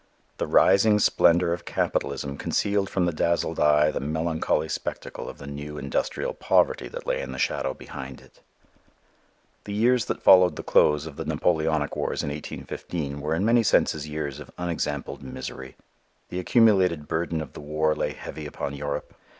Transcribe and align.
The 0.37 0.47
rising 0.47 0.97
splendor 0.97 1.53
of 1.53 1.63
capitalism 1.63 2.35
concealed 2.35 2.89
from 2.89 3.05
the 3.05 3.13
dazzled 3.13 3.59
eye 3.59 3.91
the 3.91 3.99
melancholy 3.99 4.67
spectacle 4.67 5.29
of 5.29 5.37
the 5.37 5.45
new 5.45 5.77
industrial 5.77 6.33
poverty 6.33 6.87
that 6.87 7.05
lay 7.05 7.21
in 7.21 7.33
the 7.33 7.37
shadow 7.37 7.75
behind 7.75 8.19
it. 8.19 8.39
The 9.65 9.75
years 9.75 10.05
that 10.05 10.23
followed 10.23 10.55
the 10.55 10.63
close 10.63 11.05
of 11.05 11.17
the 11.17 11.25
Napoleonic 11.25 11.95
wars 11.95 12.23
in 12.23 12.29
1815 12.31 13.21
were 13.21 13.35
in 13.35 13.45
many 13.45 13.61
senses 13.61 14.07
years 14.07 14.39
of 14.39 14.49
unexampled 14.57 15.21
misery. 15.21 15.75
The 16.29 16.39
accumulated 16.39 17.07
burden 17.07 17.39
of 17.39 17.53
the 17.53 17.61
war 17.61 17.93
lay 17.93 18.13
heavy 18.13 18.47
upon 18.47 18.73
Europe. 18.73 19.13